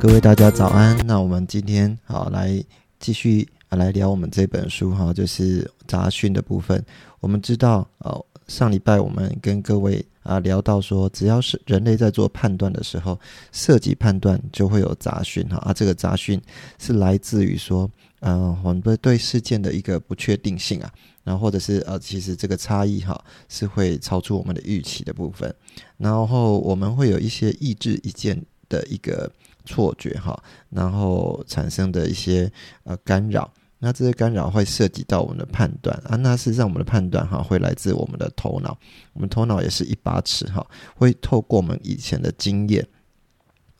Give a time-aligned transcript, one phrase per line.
[0.00, 0.96] 各位大家早安。
[1.04, 2.62] 那我们今天好来
[3.00, 6.82] 继续啊来聊我们这本书哈，就是杂讯的部分。
[7.18, 13.18] 我们知道哦，上礼拜我们跟各位啊聊到说，只要是人类在做判断的时候，
[13.50, 15.56] 涉及判断就会有杂讯哈。
[15.58, 16.40] 啊，这个杂讯
[16.78, 17.90] 是来自于说，
[18.20, 20.92] 呃，我们对事件的一个不确定性啊。
[21.24, 25.52] 然后或者是呃，其实这个差异哈是会超出我们的预期的部分，
[25.96, 29.30] 然后我们会有一些意志一见的一个
[29.68, 32.50] 错觉哈，然后产生的一些
[32.84, 38.76] 呃干扰，那这些干扰会涉及到我们的判断啊，那事实上我们的判断哈会来自我们的头脑，
[39.12, 42.86] 我们头脑也是一把尺哈，会透过我们以前的经验，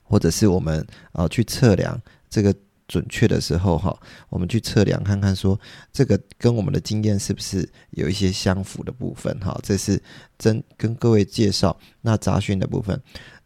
[0.03, 2.53] 或者是我们啊去测量这个。
[2.89, 3.95] 准确的时候，哈，
[4.29, 5.55] 我们去测量看看，说
[5.93, 10.01] 这个跟我们的经验是不是有一些相符的部分，哈，这是
[10.39, 12.99] 真跟各位介绍那杂讯的部分。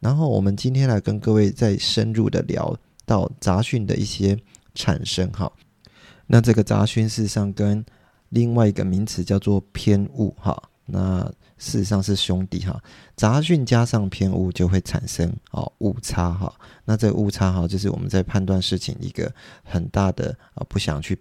[0.04, 4.38] 然后我们今天来跟各位再深入的聊到杂讯的一些
[4.76, 5.50] 产生，哈。
[6.28, 7.84] 那这个杂讯事实上跟
[8.30, 11.32] 另外一个名词叫做偏误，哈，那。
[11.60, 12.78] 事实上是兄弟哈，
[13.16, 16.54] 杂讯加上偏误就会产生哦误差哈。
[16.84, 19.32] 那这个误差哈，就是我们在判断事情一个
[19.64, 21.18] 很大的啊不想去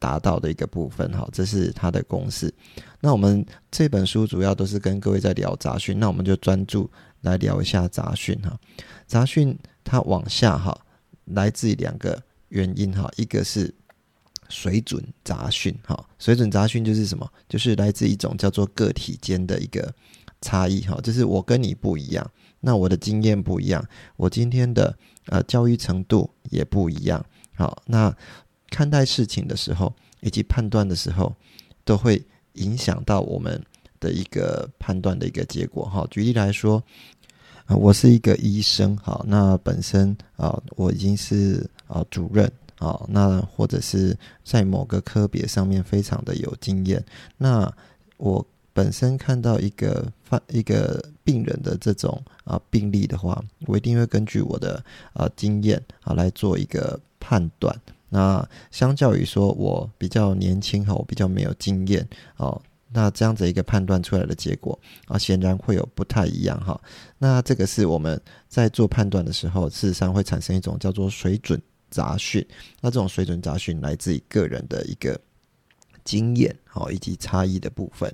[0.00, 1.28] 达到的一个部分哈。
[1.30, 2.52] 这是它的公式。
[3.00, 6.90] 那我们这本书主要都是跟各位在聊杂讯，那我们就专注
[7.26, 8.58] 来聊一下杂讯哈。
[9.06, 10.78] 杂讯它往下哈，
[11.24, 13.74] 来自于两个原因哈，一个是。
[14.48, 17.28] 水准杂讯，哈，水准杂讯就是什么？
[17.48, 19.92] 就是来自一种叫做个体间的一个
[20.40, 23.84] 差异，哈，就是我跟你不一样，那我的经验不一样，
[24.14, 27.26] 我今天的呃教育程度也不一样，
[27.56, 28.16] 好，那
[28.70, 31.34] 看待事情的时候以及判断的时候，
[31.84, 33.60] 都会影响到我们
[34.00, 36.06] 的一个判断的一个结果，哈。
[36.10, 36.82] 举例来说，
[37.66, 42.50] 啊，我是一个医生，好，那本身啊，我已经是啊主任。
[42.78, 44.14] 啊，那或者是
[44.44, 47.02] 在某个科别上面非常的有经验。
[47.38, 47.72] 那
[48.18, 54.84] 我本身看到一个犯一个病人的这种啊病例的话，我一定会根据我的
[55.14, 57.74] 啊经验啊来做一个判断。
[58.10, 62.60] 那相较于说我比较年轻哈，我比较没有经验哦，
[62.92, 66.80] 那这样子一个判断出来的结果啊，显然会有不太一样哈。
[67.18, 71.60] 那这个是我们在做判断的时候，事实上会产生一种叫做水准。
[71.88, 72.44] 杂讯，
[72.80, 75.18] 那这种水准杂讯来自于个人的一个
[76.04, 78.12] 经验，好以及差异的部分。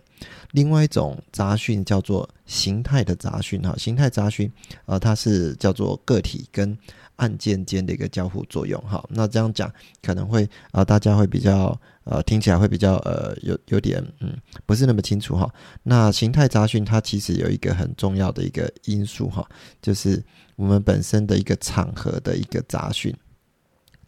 [0.51, 4.53] 另外一种杂讯叫做形态的杂讯，哈，形态杂讯，
[4.85, 6.77] 呃，它是叫做个体跟
[7.17, 9.05] 案件间的一个交互作用，哈。
[9.09, 14.37] 那这样讲可能会啊，大家会比较呃，听起来会比较呃，有有点嗯，
[14.67, 15.53] 不是那么清楚哈。
[15.83, 19.47] 那形态杂讯它其实有一个很重要的一个因素哈，
[19.81, 20.23] 就是
[20.57, 23.15] 我们本身的一个场合的一个杂讯。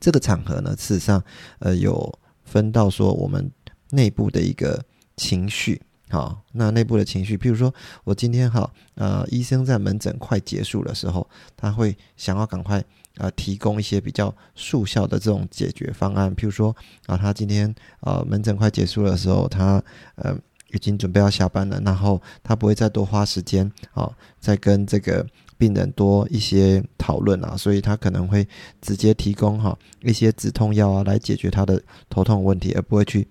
[0.00, 1.22] 这个场合呢，事实上，
[1.60, 2.12] 呃，有
[2.44, 3.50] 分到说我们
[3.90, 4.84] 内部的一个
[5.16, 7.72] 情绪，好，那内部的情绪，譬如说
[8.04, 12.84] 我今天哈，呃，医生在门诊快结束的时候，他会想要赶快
[13.16, 16.74] 呃提供一些比较速效的这种解决方案，譬如说
[17.06, 19.82] 啊，他今天呃门诊快结束的时候，他
[20.16, 20.36] 呃
[20.72, 25.26] 已经准备要下班了，然后他不会再多花时间啊，再跟这个。
[25.56, 28.46] 病人多一些讨论啊，所以他可能会
[28.82, 33.26] 直接提供哈一些止痛药啊来解决他的头痛问题，而不会去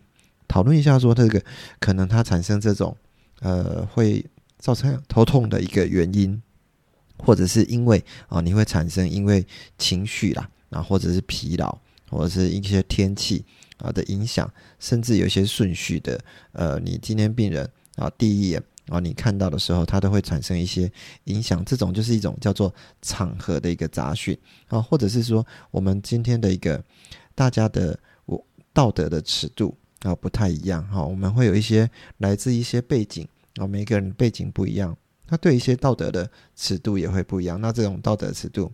[0.53, 1.43] 讨论一下说这个
[1.79, 2.95] 可能它产生这种
[3.39, 4.23] 呃会
[4.59, 6.39] 造成头痛的一个原因，
[7.17, 9.43] 或者是因为啊你会产生因为
[9.79, 11.75] 情绪啦啊或者是疲劳
[12.07, 13.43] 或者是一些天气
[13.79, 18.61] 啊的影响，甚至有些顺序的呃你今天病人啊第一眼。
[18.89, 20.91] 啊，你看到的时候，它都会产生一些
[21.23, 21.63] 影响。
[21.65, 24.37] 这种就是一种叫做场合的一个杂讯
[24.67, 26.83] 啊，或者是说我们今天的一个
[27.33, 31.03] 大家的我道德的尺度啊不太一样哈。
[31.03, 31.89] 我们会有一些
[32.19, 34.95] 来自一些背景啊，每个人背景不一样，
[35.27, 37.59] 他对一些道德的尺度也会不一样。
[37.59, 38.71] 那这种道德尺度，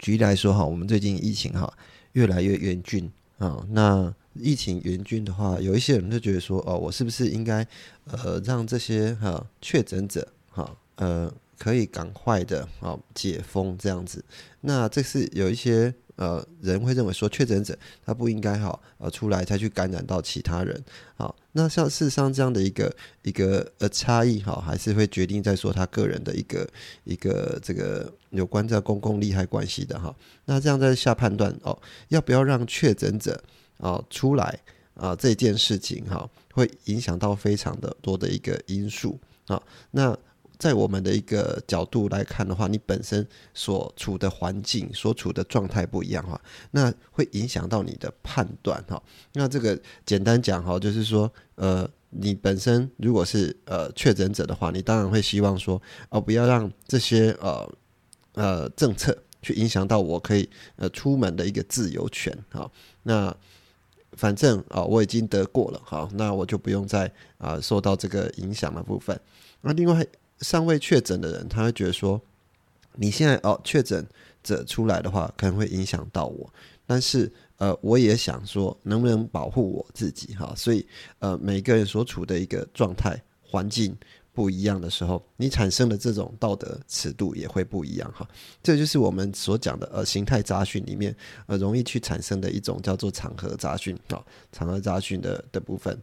[0.00, 1.72] 举例来说哈，我们最近疫情哈
[2.12, 4.14] 越来越严峻啊，那。
[4.40, 7.66] 疫情严峻的话，有一些人就觉得说，哦，我是不是应该，
[8.04, 14.24] 呃，让这些哈确诊者哈，呃，可以赶快的啊解封这样子。
[14.60, 20.84] 那这是有一些呃人会认为说，确诊者他不应该哈呃出来再去感染到其他人。
[21.16, 26.68] 好，那像事实上这样的一个一个呃差异哈，还是会决定在说他个人的一个
[27.04, 30.14] 一个这个有关这公共利害关系的哈。
[30.44, 33.40] 那这样在下判断哦，要不要让确诊者
[33.78, 34.58] 啊出来
[34.94, 39.62] 啊这件事情哈，会影响到非常的多的一个因素啊。
[39.92, 40.18] 那
[40.58, 43.24] 在我们的一个角度来看的话，你本身
[43.54, 46.40] 所处的环境、所处的状态不一样哈，
[46.72, 49.00] 那会影响到你的判断哈。
[49.34, 57.72] 那这个简单讲哈，就是说，呃，你本身如果是呃确诊者的话，你当然会希望说，哦，不要让这些呃
[58.32, 62.68] 呃政策去影响到我可以呃出门的一个自由权哈。
[63.04, 63.32] 那
[64.14, 69.16] 反正啊，我已经得过了哈，那我就不用再啊受到这个影响的部分。
[69.60, 70.04] 那另外。
[70.40, 72.20] 尚未确诊的人，他会觉得说，
[72.94, 74.06] 你现在哦确诊
[74.42, 76.48] 者出来的话，可能会影响到我。
[76.86, 80.54] 但是呃，我也想说，能不能保护我自己哈？
[80.56, 80.86] 所以
[81.18, 83.94] 呃，每个人所处的一个状态环境
[84.32, 88.26] 不一样的时候，你产生的这种道德尺度也会不一样哈。
[88.62, 91.14] 这就是我们所讲的呃形态杂讯里面
[91.46, 96.00] 呃容易去产生的一种叫做场合杂讯啊，场合杂讯的的部分。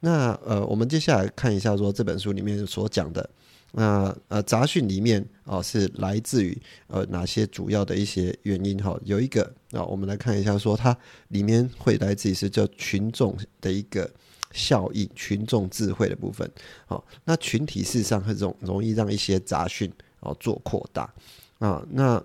[0.00, 3.30] 那呃，我们接下来看一下说这本书里面所讲的。
[3.72, 6.56] 那呃杂讯里面哦是来自于
[6.88, 8.98] 呃哪些主要的一些原因哈？
[9.04, 10.96] 有一个啊，我们来看一下，说它
[11.28, 14.10] 里面会来自于是叫群众的一个
[14.52, 16.50] 效应、群众智慧的部分。
[16.86, 21.12] 好，那群体事实上很容容易让一些杂讯哦做扩大
[21.58, 21.86] 啊。
[21.90, 22.22] 那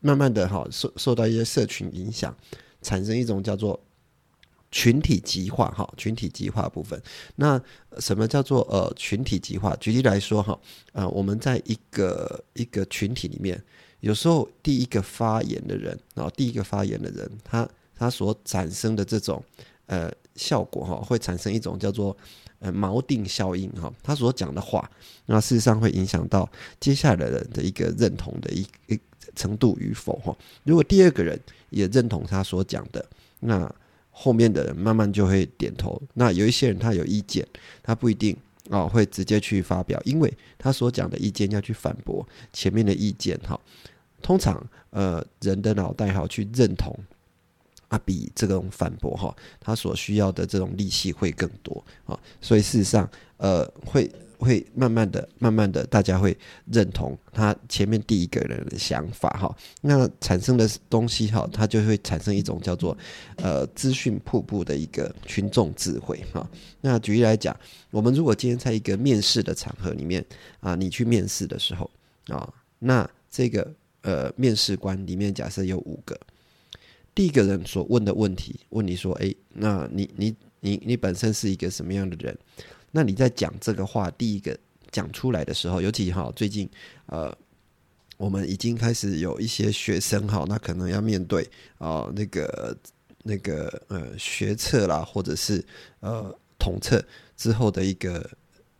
[0.00, 2.36] 慢慢的哈受受到一些社群影响，
[2.82, 3.80] 产生一种叫做。
[4.74, 7.00] 群体极化，哈，群体极化部分。
[7.36, 7.62] 那
[8.00, 9.72] 什么叫做呃群体极化？
[9.76, 10.58] 举例来说，哈，
[10.90, 13.62] 呃，我们在一个一个群体里面，
[14.00, 19.40] 有时候第一个发言的人，然后第一个发言的人，他他所产生的这种
[19.86, 22.16] 呃效果，哈，会产生一种叫做
[22.58, 24.90] 呃锚定效应，哈，他所讲的话，
[25.26, 26.50] 那事实上会影响到
[26.80, 28.98] 接下来的人的一个认同的一一
[29.36, 30.36] 程度与否，哈。
[30.64, 31.38] 如果第二个人
[31.70, 33.72] 也认同他所讲的，那
[34.16, 36.00] 后面的人慢慢就会点头。
[36.14, 37.44] 那有一些人他有意见，
[37.82, 38.36] 他不一定
[38.70, 43.36] 啊会直接去发表，因为他所讲的意见要去反驳前面的意见。
[43.40, 43.60] 哈，
[44.22, 46.96] 通常呃人的脑袋哈去认同
[47.88, 52.16] 啊，比这种反驳哈，他所需要的这种力气会更多啊。
[52.40, 54.08] 所以事实上呃会。
[54.38, 56.36] 会慢慢的、慢慢的，大家会
[56.70, 59.56] 认同他前面第一个人的想法哈。
[59.80, 62.96] 那产生的东西哈，它就会产生一种叫做
[63.36, 66.48] 呃资讯瀑布的一个群众智慧哈。
[66.80, 67.56] 那举例来讲，
[67.90, 70.24] 我们如果今天在一个面试的场合里面
[70.60, 71.90] 啊，你去面试的时候
[72.28, 76.18] 啊，那这个呃面试官里面假设有五个，
[77.14, 82.36] 第一个人所问的问题，问你说，诶，那你你你你本身是一个什么样的人？
[82.96, 84.56] 那你在讲这个话，第一个
[84.92, 86.70] 讲出来的时候，尤其哈，最近
[87.06, 87.36] 呃，
[88.16, 91.42] 我们已经开始有一些学生哈，那可能要面对
[91.78, 92.76] 啊那个
[93.24, 95.60] 那个呃学测啦，或者是
[95.98, 97.04] 呃统测
[97.36, 98.30] 之后的一个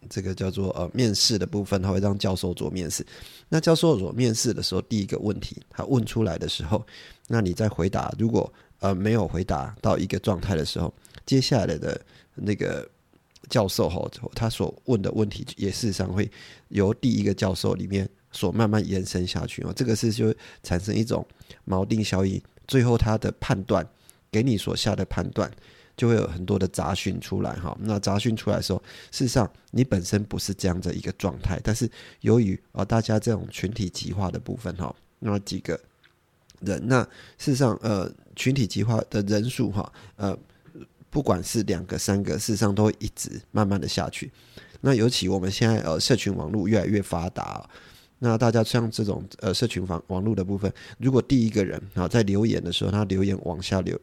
[0.08, 3.04] 这个叫做呃面试的部分，他会让教授做面试。
[3.48, 6.86] 那教授做面试的时候，第一个问题他问出来的时候，
[7.26, 10.94] 那你在回答，如果呃没有回答到一个状态的时候，
[11.26, 12.00] 接下来的
[12.36, 12.88] 那个。
[13.48, 16.30] 教授哈，他所问的问题也事实上会
[16.68, 19.72] 由第一个教授里面所慢慢延伸下去哦。
[19.74, 21.26] 这个是就产生一种
[21.66, 23.86] 锚定效应，最后他的判断
[24.30, 25.50] 给你所下的判断
[25.96, 27.76] 就会有很多的杂讯出来哈。
[27.80, 35.78] 那杂讯出来的时候，事实上你本身不是这样的一个状态，但是由于啊大家这种群体极化的部分哈，那几个
[36.60, 37.02] 人那
[37.38, 40.36] 事实上呃群体极化的人数哈呃。
[41.14, 44.32] 不管是两个、三个，事实上都会一直慢慢的下去。
[44.80, 47.70] 那尤其我们现在呃，社群网络越来越发达，
[48.18, 53.96] 那大家像这种呃，社群网网络的部分，如果第一个人啊在留言的时候，他留言往下留，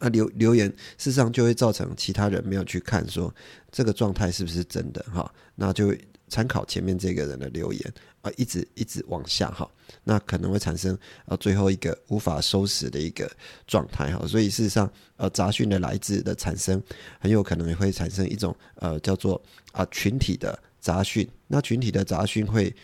[0.00, 3.34] 那留留言事实上就会造成其他人没有去看说
[3.70, 5.96] 这个状态是不是真的哈，那就。
[6.28, 9.68] 参考前面这个人的留言啊，一直一直往下哈，
[10.04, 13.30] 那可能会产生呃最后一个无法收拾的一个
[13.66, 16.80] 状态哈，所以事实上呃杂讯的来自的产生，
[17.18, 22.74] 很有可能也会产生一种呃叫做啊群体的杂讯，那群体的杂讯会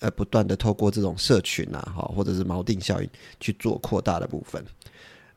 [0.00, 4.64] 呃不断的透过这种社群啊哈，或者是锚定效应去做扩大的部分，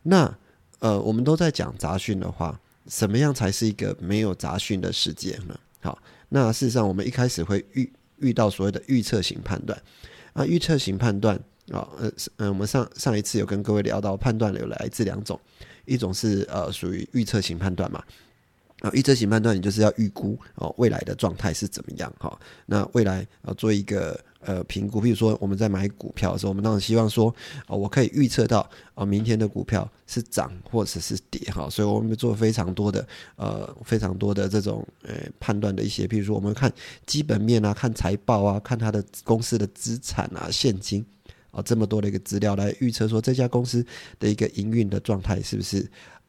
[0.01, 0.35] 那
[0.79, 5.59] 呃我们都在讲杂讯的话，什么样才是一个没有杂讯的世界呢？
[5.81, 6.01] 好。
[6.33, 9.77] 那事实上，我们一开始会预遇到所谓的预测型判断。
[10.33, 11.35] 啊，预测型判断
[11.71, 15.37] 啊，呃，嗯，我们上上一次有跟各位聊到判断有来自两种，
[15.83, 18.01] 一种是呃属于预测型判断嘛。
[18.81, 22.37] 啊，预测型判断你就是要预估哦未来的状态是怎么样哈。
[22.65, 27.33] 那未来啊做一个呃评估，比如说我们在买股票的时候，我们当然希望说
[27.67, 31.69] 啊我可以预测到啊明天的股票是涨或者是跌哈。
[31.69, 36.73] 所以我们做非常多的呃非常多的这种呃判断的一些，比如说我们看
[37.05, 41.05] 基本面啊，看财报啊，看它的公司的资产啊、现金
[41.51, 43.85] 啊这么多的一个资料来预测说这家公司
[44.17, 45.87] 的一个营运的状态是不是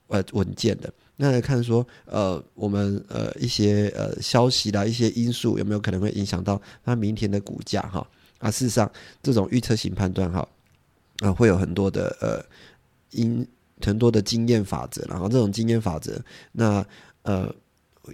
[0.09, 0.93] 呃稳健的。
[1.23, 8.05] 那来看说，呃，我们呃一些呃消息啦，一些因素有没有可能会影响到它明天的股价哈？
[8.41, 8.91] 啊，事实上，
[9.23, 10.49] 这种预测型判断哈，
[11.21, 12.45] 啊，会有很多的呃
[13.13, 13.47] 因
[13.81, 16.85] 很多的经验法则，然后这种经验法则，那
[17.23, 17.55] 呃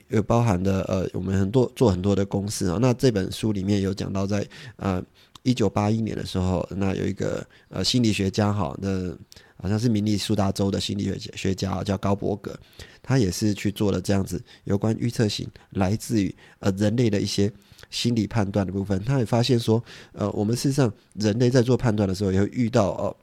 [0.09, 4.47] 有包含的呃，我们很多做很多的公司啊，那这本书里面有讲到，在
[4.77, 5.03] 呃
[5.45, 9.17] 一九八一年的时候，那有一个呃心理学家哈，那。
[9.61, 12.59] 好像是明尼苏达州的心理学学家叫高伯格，
[13.03, 17.53] 他也是去做了这样子有关预测型来自于呃人类的一些
[17.91, 19.03] 心理判断的部分。
[19.05, 23.17] 他也发现说，呃，我们事实上人类在做判断的时候，也会遇到哦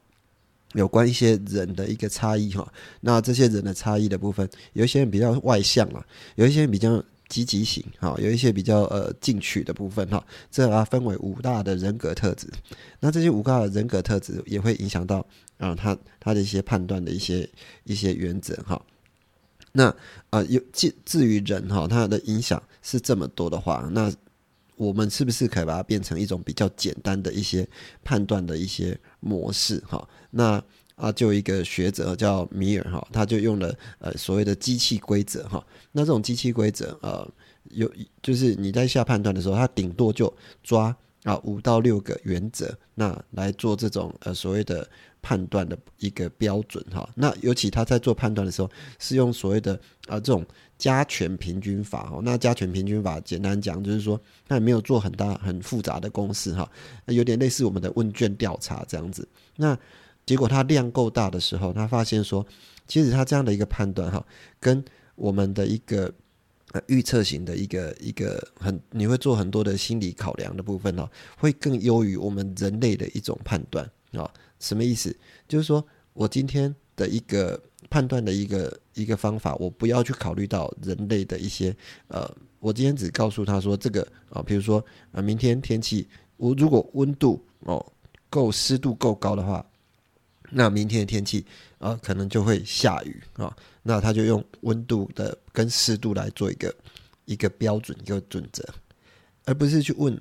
[0.74, 2.72] 有关一些人的一个差异哈。
[3.00, 7.04] 那这些人的差异的部分，有一些人比较外向啊，有一些人比较。
[7.28, 12.48] 积极型，哈，有一些比较呃进取的部分，哈，这啊分为五大的人格特质。
[13.00, 15.26] 那这些五大的人格特质也会影响到
[15.58, 17.50] 啊他他的一些判断的一些
[17.84, 18.82] 一些原则，哈。
[19.72, 19.94] 那
[20.30, 24.12] 啊有至至于人哈，他的影响是这么多的话，那
[24.78, 27.68] 我们是不是可以把它变成一种比较简单的一些
[28.04, 30.08] 判断的一些模式，哈？
[30.32, 30.62] 那
[30.96, 35.66] 啊，就一个学者叫米尔哈，他就用了呃所谓的机器规则哈。
[35.92, 37.30] 那这种机器规则呃，
[37.72, 40.34] 有就是你在下判断的时候，他顶多就
[40.64, 44.88] 抓啊五到六个原则，那来做这种呃所谓的
[45.22, 47.10] 判断的一个标准哈。
[47.16, 49.74] 那尤其他在做判断的时候，是用所谓的
[50.08, 50.46] 啊这种
[50.78, 52.20] 加权平均法哈。
[52.24, 56.70] 那加权平均法简单讲就是说，他也没有做很大很复杂的公式哈，
[57.08, 59.28] 有点类似我们的问卷调查这样子。
[59.58, 59.78] 那
[60.26, 62.46] 结果它量够大的时候，他发现说，
[62.88, 64.26] 其实他这样的一个判断哈，
[64.60, 64.84] 跟
[65.16, 66.12] 我们的一个
[66.88, 74.30] 预测型的一个一个很你会做很多的心理考量的部分哈，会更优于我们人类的一种判断啊。
[74.60, 75.16] 什么意思？
[75.48, 81.76] 就是说我今天的一个判断的一个一个方法，我不要去考虑到人类的一些
[82.08, 82.28] 呃，
[82.60, 87.86] 我今天只告诉他说这个啊，比如说啊，明天天气我如果温度哦
[88.30, 89.64] 够湿度够高的话。
[90.52, 91.46] 那明天的天气
[91.80, 93.56] 啊，可能就会下雨啊。
[93.84, 96.76] 那他就用温度的跟湿度来做一个
[97.26, 98.68] 一个标准一个准则，
[99.46, 100.20] 而不是去问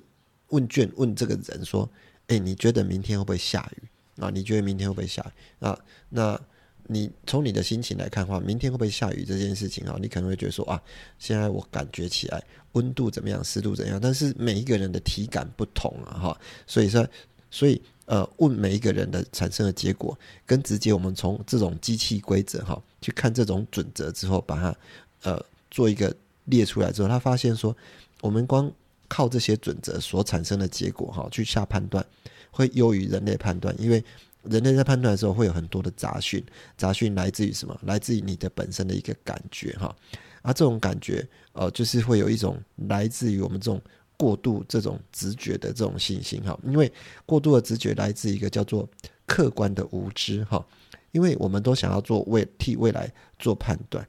[0.49, 1.89] 问卷问这个人说
[2.27, 3.87] ：“哎，你觉得明天会不会下雨
[4.21, 4.29] 啊？
[4.29, 5.79] 你觉得明天会不会下雨啊？
[6.09, 6.39] 那
[6.87, 9.97] 你从你的心情来看的话，明天会不会下雨这件事情啊？
[9.99, 10.79] 你可能会觉得说啊，
[11.17, 13.99] 现在我感觉起来温度怎么样，湿度怎样？
[13.99, 17.07] 但是每一个人的体感不同啊，哈，所以说，
[17.49, 17.81] 所以。
[18.05, 24.75] 呃，问每一个人的产生的结果，跟直接我们从这种机器规则哈去看这种准则之后，把它
[25.23, 27.75] 呃做一个列出来之后，他发现说，
[28.21, 28.71] 我们光
[29.07, 32.05] 靠这些准则所产生的结果哈去下判断，
[32.51, 34.03] 会优于人类判断，因为
[34.43, 36.43] 人类在判断的时候会有很多的杂讯，
[36.77, 37.75] 杂讯来自于什么？
[37.85, 39.95] 来自于你的本身的一个感觉哈，
[40.43, 43.81] 而这种感觉呃就是会有一种来自于我们这种。
[44.17, 46.91] 过度这种直觉的这种信心哈，因为
[47.25, 48.87] 过度的直觉来自一个叫做
[49.25, 50.65] 客观的无知哈，
[51.11, 54.07] 因为我们都想要做未替未来做判断，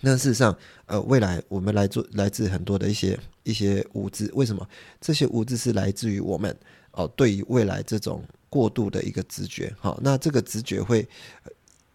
[0.00, 0.56] 那事实上
[0.86, 4.66] 呃未来我们来做来自很多的一些一些无知，为什么？
[5.00, 6.56] 这些无知是来自于我们
[6.92, 11.06] 哦对于未来这种过度的一个直觉哈，那这个直觉会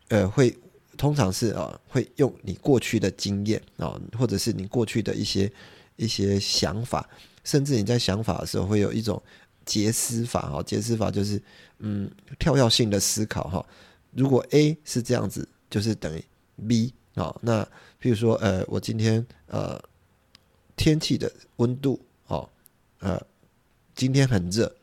[0.10, 0.56] 呃会
[0.98, 5.52] 通常是啊会用你过去的经验啊或者是你过去的一些。
[5.96, 7.10] 一些想法，
[7.44, 9.22] 甚至你在想法的时候会有一种
[9.66, 11.42] 杰思法哈，杰思法就是
[11.80, 12.10] 嗯
[12.40, 13.66] 跳跃性的思考哈。
[14.12, 16.24] 如果 A 是这样子，就是等于
[16.68, 17.36] B 啊。
[17.42, 17.64] 那
[18.02, 19.82] 譬如说呃，我今天呃
[20.76, 22.48] 天气的温度哦
[23.00, 23.22] 呃
[23.96, 24.74] 今天很热，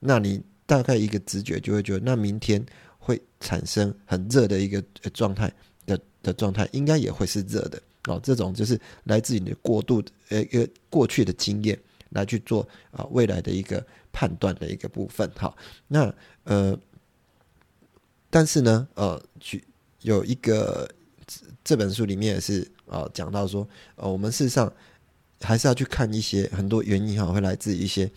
[0.00, 2.64] 那你大概一个直觉就会觉得，那明天
[2.98, 5.52] 会产生很热的一个状态
[5.84, 7.80] 的的状态，应该也会是热的。
[8.06, 11.78] 哦，这种就是来自于你的过度呃一个过去的经验
[12.10, 15.28] 来去做啊未来的一个判断的一个部分。
[15.34, 15.54] 哈，
[15.88, 16.78] 那呃，
[18.30, 19.62] 但是呢，呃，举
[20.02, 20.88] 有一个
[21.64, 24.72] 这本书里面也是啊讲到说，呃，我们事实上
[25.40, 28.10] 还是要去看一些很多原因哈，会来自于一些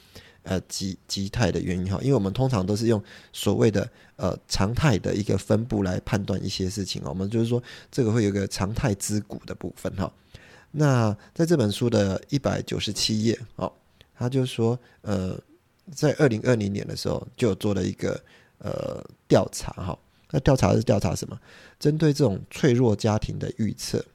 [0.43, 3.03] 呃极极态的原因哈，因为我们通常都是用
[3.33, 10.11] 所谓的呃常态的一个分布来判断一些事情我们就是说这个会有个常态之谷的部分哈。
[10.71, 13.71] 那在这本书的一百九十七页哦，
[14.15, 15.35] 他就说呃，
[15.91, 18.21] 在二零二零年的时候就做了一个
[18.59, 19.97] 呃调查哈。
[20.31, 21.39] 那调查是调查什么？
[21.79, 24.05] 针对这种脆弱家庭的预测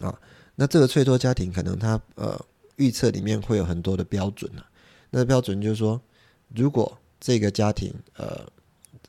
[0.00, 0.14] 啊，
[0.54, 2.38] 那这个脆弱家庭可能它呃
[2.76, 4.66] 预测里面会有很多的标准啊。
[5.14, 6.00] 那标准就是说，
[6.54, 8.44] 如果这个家庭呃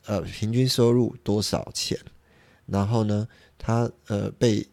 [0.06, 1.98] 呃平均收入多少钱，
[2.66, 3.26] 然后呢，
[3.58, 4.64] 他呃被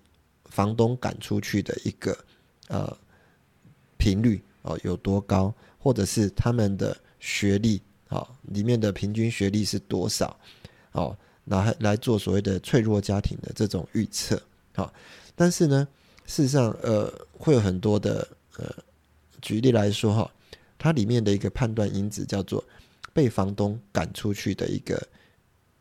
[0.46, 2.16] 房东赶出去的一个
[2.68, 2.96] 呃
[3.98, 10.38] 频率哦有多高，或者是他们的学历啊里面的平均学历是多少
[10.92, 11.18] 哦。
[11.46, 14.40] 来来做所谓的脆弱家庭的这种预测，
[14.76, 14.94] 好，
[15.36, 15.88] 但是呢，
[16.28, 18.26] 事实上，呃，会有很多的，
[18.58, 18.72] 呃，
[19.42, 20.32] 举例来说哈，
[20.82, 22.64] 它里面的一个判断因子叫做
[23.14, 25.08] 被房东赶出去的一个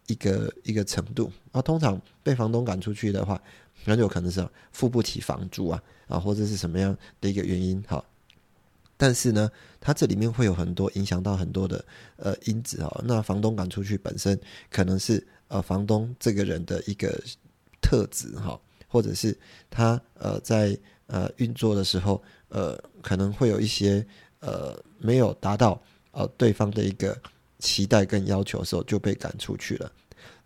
[0.08, 1.62] 一个一个程度啊。
[1.62, 3.40] 通常被房东赶出去的话，
[3.86, 8.04] 很有可能是付不起房租啊，啊，或者是什么样的一个原因哈。
[8.98, 11.82] 但是呢，它这里面会有很多影响到很多的
[12.16, 13.02] 呃因子哈。
[13.06, 14.38] 那房东赶出去本身
[14.70, 15.26] 可能是。
[15.50, 17.20] 呃，房东这个人的一个
[17.80, 19.36] 特质哈，或者是
[19.68, 20.78] 他呃在
[21.08, 24.06] 呃运作的时候，呃可能会有一些
[24.40, 25.80] 呃没有达到
[26.10, 27.16] 呃对方的一个
[27.58, 29.90] 期待跟要求的时候，就被赶出去了。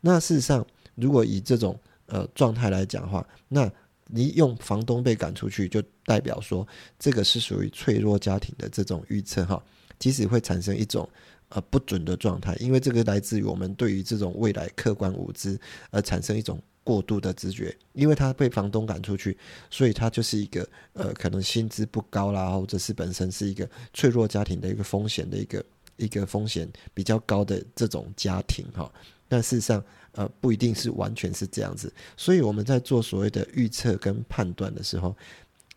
[0.00, 3.70] 那事实上，如果以这种呃状态来讲的话，那
[4.06, 6.66] 你用房东被赶出去，就代表说
[6.98, 9.62] 这个是属于脆弱家庭的这种预测哈，
[9.98, 11.08] 即使会产生一种。
[11.50, 15.60] 呃，不准的状态，因为这个来自于我们对于这种未来客观无知
[15.90, 19.36] 而产生一种过度的直觉，因为他被房东赶出去，
[19.70, 25.64] 所以他就是一个呃，可能薪资不高啦，或者是本身是一个脆弱家庭的一个风险的一个
[25.96, 28.88] 一个风险比较高的这种家庭哈。
[29.26, 29.82] 但事实上，
[30.12, 35.16] 呃，不一定是完全是这样子，所以我们在做所谓的预测跟判断的时候。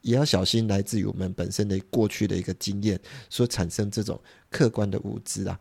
[0.04, 2.98] 也要小心来自于我们本身的过去的一个经验
[3.30, 4.18] 所产生这种
[4.50, 5.60] 客观的无知啊。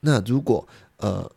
[0.00, 1.30] 那如果呃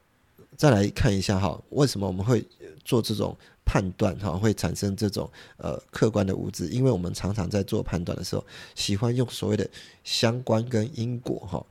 [0.55, 2.45] 再来看一下哈，为什么我们会
[2.85, 6.69] 做这种判断哈，会产生这种呃客观的无知？
[6.69, 8.45] 因为我们常常在做判断的时候，
[8.75, 9.69] 喜欢用所谓的
[10.05, 11.65] 相关跟因果哈，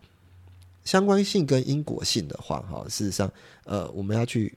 [0.85, 3.33] 相关性跟因果性的话哈，事实上
[3.65, 4.53] 呃我们要去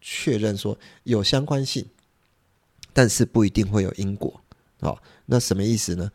[0.00, 1.84] 确认说有相关性，
[2.92, 4.38] 但是不一定会有因果。
[4.80, 6.10] 好，那什么意思呢？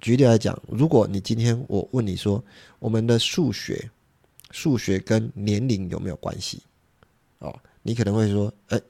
[0.00, 2.42] 举例来讲，如果你今天我问你说，
[2.78, 3.90] 我们的数学，
[4.50, 6.62] 数学跟年龄有没有关系？
[7.40, 8.80] 哦，你可能会说，哎，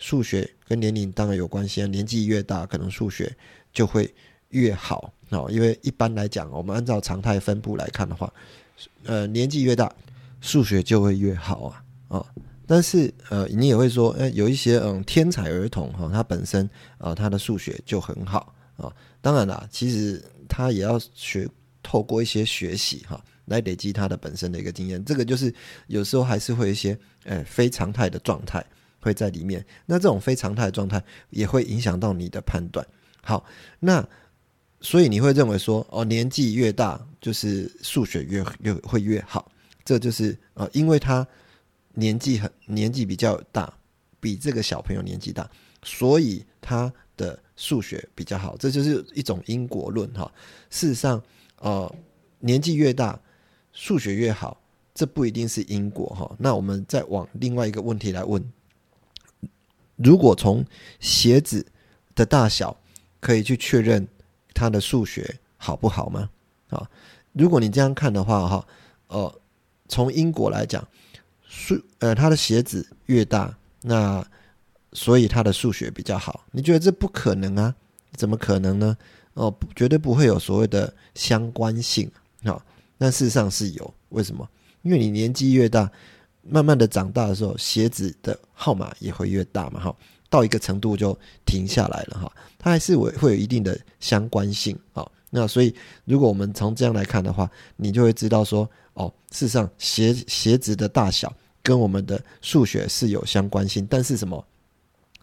[0.00, 3.32] 数学跟年龄当然有关系啊，年纪越大，可能数学
[3.72, 4.12] 就会
[4.48, 5.46] 越好哦。
[5.48, 8.32] 因为一般来讲，我们按照常态分布来看的话，
[9.04, 9.94] 呃，年纪越大，
[10.40, 12.26] 数学就会越好啊，啊。
[12.66, 18.54] 但是，呃，你也会说，哎，有一些嗯天才儿童哈，他本身啊，他的数学就很好。
[18.76, 21.46] 啊，当然啦，其实他也要学，
[21.82, 25.04] 透过一些学习哈，来累积他的本身的一个经验。
[25.04, 25.52] 这个就是
[25.88, 28.64] 有时候还是会一些，呃，非常态的状态
[29.00, 29.64] 会在里面。
[29.86, 32.86] 那这种非常态的状态也会影响到你的判断。
[33.22, 33.44] 好，
[33.78, 34.06] 那
[34.80, 39.50] 所以你会认为说，哦，年纪越大，就是数学越越会越好。
[39.84, 41.26] 这就是呃，因为他
[41.94, 43.72] 年纪很年纪比较大，
[44.20, 45.50] 比这个小朋友年纪大，
[45.82, 47.38] 所以他的。
[47.60, 50.32] 数学比较好，这就是一种因果论哈。
[50.70, 51.22] 事实上，
[51.58, 51.94] 呃，
[52.38, 53.20] 年纪越大，
[53.70, 54.58] 数学越好，
[54.94, 56.34] 这不一定是因果哈。
[56.38, 58.42] 那我们再往另外一个问题来问：
[60.02, 60.64] 如果从
[60.98, 61.66] 鞋子
[62.14, 62.76] 的大小
[63.20, 64.06] 可以去确认
[64.54, 66.30] 他的数学好不好吗？
[66.70, 66.88] 啊，
[67.32, 68.66] 如果你这样看的话哈，
[69.08, 69.40] 呃，
[69.88, 70.86] 从因果来讲，
[71.46, 74.26] 数呃他的鞋子越大，那
[74.92, 77.74] 所以他的数学比较好，你觉得这不可能啊？
[78.16, 78.96] 怎么可能呢？
[79.34, 82.10] 哦，绝对不会有所谓的相关性
[82.42, 82.60] 啊！
[82.98, 84.48] 但事实上是有，为什么？
[84.82, 85.90] 因为你年纪越大，
[86.42, 89.96] 慢慢的长大的时候，鞋子的号码也会越大嘛，哈，
[90.28, 95.06] 到一个程度就停下来了，哈，它还是会会有一定的相关性啊。
[95.30, 95.74] 那所以，
[96.04, 104.44] 如果我们从这样来看的话，你就会知道说，哦，事实上鞋鞋子的大小跟我们的数学是有相关性，但是什么？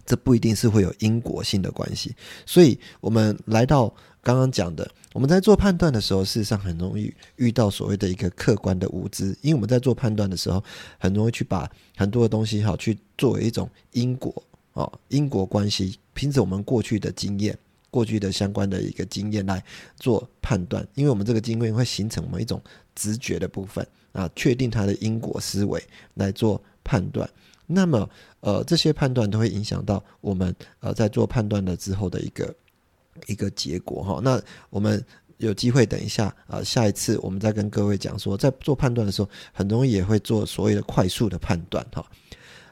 [0.07, 2.15] 这不一定是会有因果性的关系，
[2.45, 3.93] 所以我们来到
[4.23, 10.63] 刚刚讲的，我们在做判断的时候，事实上很容易遇到所谓的一个客观的无知，因为我们在做判断的时候，
[10.97, 14.33] 很容易去把很多的东西哈，去作为一种因果
[14.71, 17.57] 哦，因果关系，凭着我们过去的经验
[17.89, 19.61] 过去的相关的一个经验来
[19.97, 22.61] 做判断，因为我们这个经验会形成我们一种
[22.95, 27.29] 直觉的部分啊，确定它的因果思维来做判断。
[27.67, 32.55] 那么，呃，这些判断都会影响到我们呃在做判断的之后的一个
[33.25, 34.21] 一个结果哈。
[34.23, 35.03] 那我们
[35.37, 42.03] 有机会等一下啊，下一次我们再跟各位讲说，在做判断的时候，很容易也会做所谓的快速的判断哈。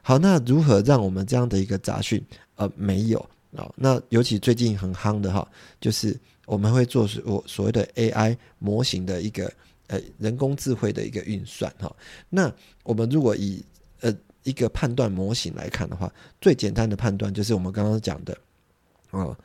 [0.02, 2.24] 好，那如何让我们这样的一个杂讯
[2.56, 3.20] 呃没有
[3.56, 3.70] 啊？
[3.76, 5.46] 那尤其最近很夯的哈，
[5.82, 9.52] 就是我们会做所所谓的 AI 模型的一个
[9.88, 11.94] 呃人工智慧的一个运算哈。
[12.30, 12.50] 那
[12.84, 13.62] 我们如果以
[14.02, 18.38] 呃一个判断模型来看的话，最简单的判断就是我们刚刚讲的，
[19.12, 19.36] 哦，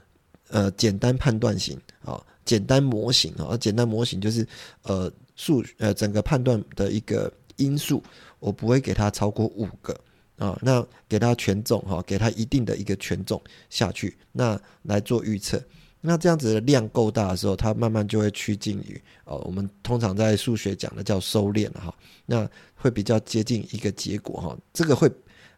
[0.48, 4.46] 呃，简单判断型啊，简单模型啊，简单模型就是
[4.82, 8.02] 呃数呃整个判断的一个因素，
[8.38, 9.98] 我不会给它超过五个
[10.36, 15.60] 啊，那给它权重哈，给它一定的一个权重下去，那来做预测。
[16.00, 21.94] 那这样子的量够大的时候，它慢慢就会趋近于哦，我们通常在数学讲的叫收敛哈。
[22.24, 24.58] 那会比较接近一个结果哈。
[24.72, 25.10] 这个会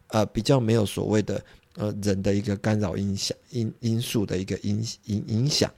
[0.07, 1.43] 呃比较没有所谓的
[1.75, 5.71] 呃人的一个干扰影响因因素的一个影影影响。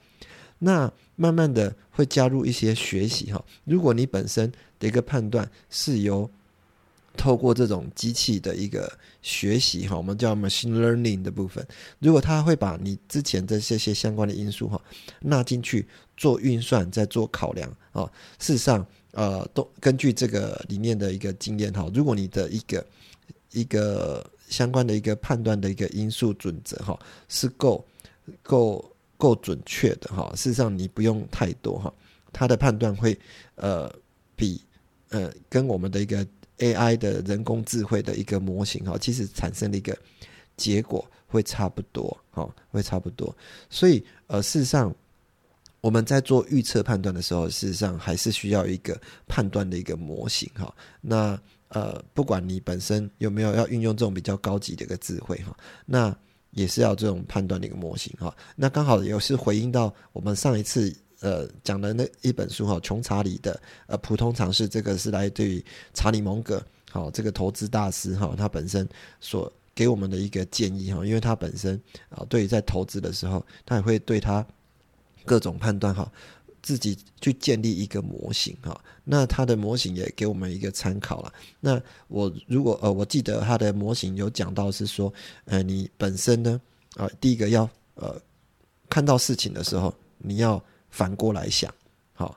[0.58, 3.44] 那慢慢的会加入一些学习哈。
[3.64, 4.50] 如果你本身
[4.80, 6.28] 的一个判断是由
[7.16, 11.66] 透过这种机器的一个学习哈，我们叫 machine learning 的部分，
[11.98, 14.80] 如果它会把你之前的这些相关的因素哈
[15.20, 15.84] 纳进去
[16.16, 18.04] 做运算，再做考量啊，
[18.38, 22.86] 事实上呃，都根据这个里面的一个经验哈，如果你的一个
[23.50, 26.96] 一个相关的一个判断的一个因素准则哈
[27.28, 27.84] 是够
[28.42, 31.92] 够够准确的哈，事实上你不用太多哈，
[32.32, 33.18] 它的判断会
[33.54, 33.92] 呃
[34.36, 34.60] 比
[35.08, 36.24] 呃跟我们的一个。
[36.58, 39.96] AI 的人工智慧的一个模型哈，其实产生的一个
[40.56, 43.34] 结果会差不多哈，会差不多。
[43.68, 44.94] 所以呃，事实上
[45.80, 50.74] 我们在做预测判断的时候，事实上还是需要一个判断的一个模型哈。
[51.00, 51.38] 那
[51.68, 56.16] 呃，不管你本身有没有要运用这种比较高级的一个智慧哈，那
[56.52, 58.34] 也是要这种判断的一个模型哈。
[58.54, 60.94] 那刚好也是回应到我们上一次。
[61.20, 68.86] 呃，讲的那一本书哈，《穷查理的呃普通常识》，这个是来自于查理蒙格，好，这个投资大师哈，他本身
[69.18, 74.46] 所给我们的一个建议哈，因为他本身啊，对于在投资的时候，他也会对他
[75.24, 76.12] 各种判断哈，
[76.62, 81.32] 自己去建立一个模型哈，那他的模型也给我们一个参考了。
[81.60, 85.10] 那我如果呃，我记得他的模型有讲到是说，
[85.46, 86.60] 呃，你本身呢，
[86.96, 88.20] 啊，第一个要呃，
[88.90, 90.62] 看到事情的时候，你要。
[90.96, 91.70] 反过来想，
[92.14, 92.34] 好，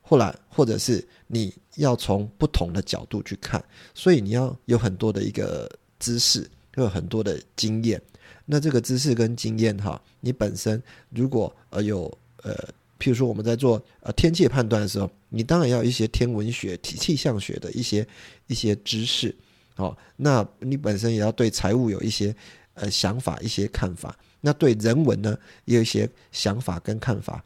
[0.00, 8.00] 后来或者是你要从不同的角度去看，所以你要有很多的一个知识，有很多的经验。
[8.46, 12.10] 那这个知识跟经验，哈，你本身如果呃有
[12.42, 12.54] 呃，
[12.98, 18.06] 譬如说我们在做呃天气判断的时候，你当然要一些天文学、气气象学的一些
[18.46, 19.36] 一些知识，
[19.74, 22.34] 好，那你本身也要对财务有一些
[22.72, 24.16] 呃想法、一些看法。
[24.40, 27.44] 那对人文呢，也有一些想法跟看法。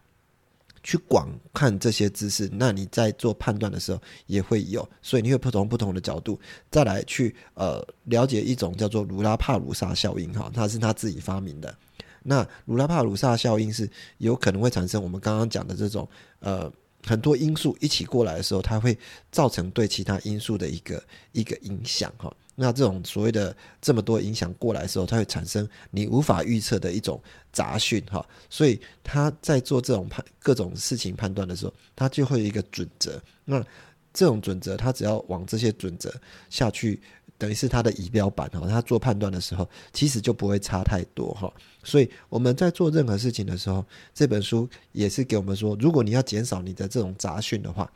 [0.87, 6.39] 去广看这些知识，那你在做判断的时候也会有，所以你会不同不同的角度
[6.71, 11.77] 再来去呃了解一种叫做卢拉帕鲁萨效应哈，它是他自己发明的。
[12.23, 16.73] 那卢拉帕鲁萨效应是有可能会产生我们刚刚讲的这种呃
[17.05, 18.97] 很多因素一起过来的时候，它会
[19.33, 22.33] 造成对其他因素的一个一个影响哈。
[22.59, 33.23] 那这种所谓的这么多影响过来的时候，它会产生你无法预测的一种杂讯哈，所以他在做这种判各种事情判断的时候，他就会有一个准则。
[33.45, 33.63] 那
[34.15, 36.11] 这种准则，他只要往这些准则
[36.49, 36.99] 下去，
[37.37, 38.67] 等于是他的仪表板哈。
[38.67, 41.53] 他做判断的时候，其实就不会差太多哈。
[41.85, 47.93] 所以我们在做任何事情的时候，这本书也是给我们说，如果你要减少你的这种杂讯的话。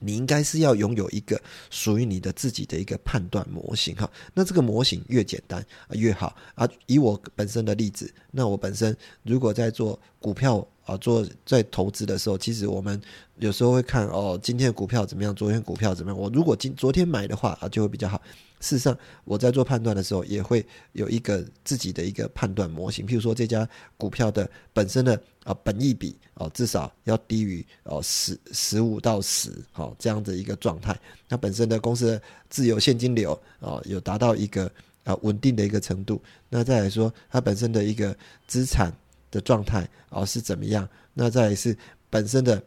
[0.00, 6.68] 你应该是要拥有一个属于你的自己的一个判断模型哈，那这个模型越简单越好啊。
[6.86, 13.00] 以我本身的例子，那我本身如果在做股票啊，做在投资的时候，其实我们
[13.36, 16.18] 有时候会看哦，今天的股票怎么样，昨天股票怎么样。
[16.18, 18.20] 我如果今昨天买的话啊，就会比较好。
[18.60, 23.06] 事实上，我在做判断的时候，也会有一个自己的一个判断模型。
[23.06, 30.98] 譬如说，这家股票的本身的啊本益比哦，至少要低于哦十十五到十，好这样的一个状态。
[31.28, 34.70] 那本身的公司的自由现金流啊，有达到一个
[35.04, 36.20] 啊稳定的一个程度。
[36.48, 38.92] 那再来说，它本身的一个资产
[39.30, 40.88] 的状态哦是怎么样？
[41.14, 41.76] 那再来是
[42.08, 42.62] 本身的。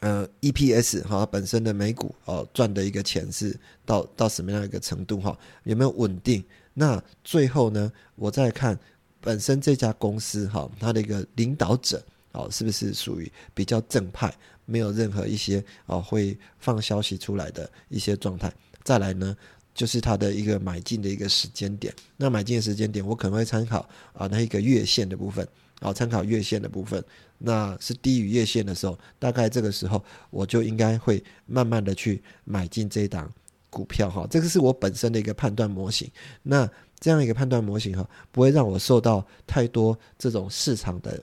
[0.00, 5.36] 呃，EPS 哈，本身的每股哦赚的一个钱是到到什么样一个程度哈？
[5.64, 6.44] 有没有稳定？
[6.74, 8.78] 那最后呢，我再看
[9.20, 14.32] 本身这家公司哈，它的一个领导者哦，是不是属于比较正派，
[14.64, 18.52] 没有任何一些哦会放消息出来的一些状态。
[18.84, 19.36] 再来呢，
[19.74, 21.92] 就是它的一个买进的一个时间点。
[22.16, 25.46] 那买进的时间点，我可能会参考啊那一个月线的部分，
[25.80, 27.02] 啊参考月线的部分，
[27.38, 33.32] 那是低于月线的时候，大概这个时候我就应该会慢慢的去买进这一档
[33.68, 34.26] 股票哈。
[34.30, 36.08] 这个是我本身的一个判断模型。
[36.42, 41.22] 那这样一个判断模型哈，不会让我受到太多这种市场的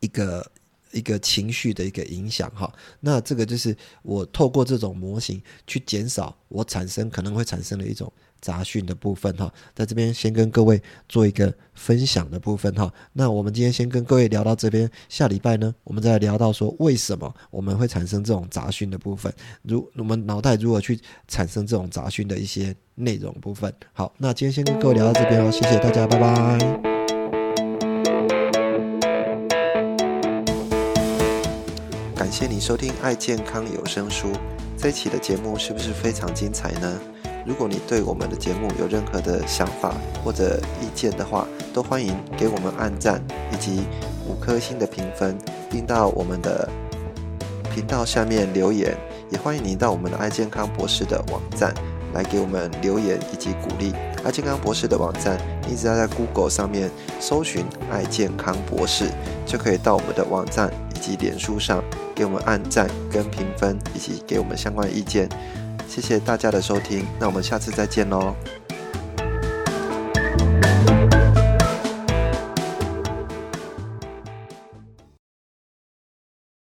[0.00, 0.50] 一个
[0.92, 2.72] 一个情绪的一个影响哈。
[3.00, 8.12] 那这个就是我透过这种模型去减少我产生可能会产生的一种。
[8.46, 12.88] 杂讯的部分哈，在这边先跟各位做一个分享的部分哈。
[13.12, 19.32] 那我们今天先跟各位聊到这边，下礼拜呢，我们再聊到说为什么我们会产生这种杂讯的部分，
[19.62, 23.74] 如我们脑袋如何去产生这种杂讯的一些内容部分。
[23.92, 26.56] 好，那今天先跟各位聊到这边哦，谢谢大家，拜拜。
[32.14, 34.28] 感谢你收听爱健康有声书，
[34.78, 37.00] 这一期的节目是不是非常精彩呢？
[37.46, 43.84] 如果你对我们的节目有任何的想法或者意见的话，都欢迎给我们按赞以及
[44.28, 45.38] 五颗星的评分，
[45.70, 46.68] 并到我们的
[47.72, 48.96] 频道下面留言。
[49.30, 51.74] 也欢迎您到我们的爱健康博士的网站
[52.14, 53.92] 来给我们留言以及鼓励。
[54.24, 59.04] 爱健康博士的网站，你只要在 Google 上面搜寻“爱健康博士”，
[59.46, 61.82] 就可以到我们的网站以及脸书上
[62.14, 65.28] 给我们按赞跟评分，以及给我们相关意见。
[65.88, 68.34] 谢谢大家的收听，那我们下次再见喽。